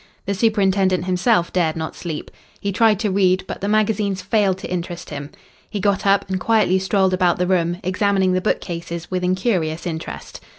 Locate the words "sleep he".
1.95-2.71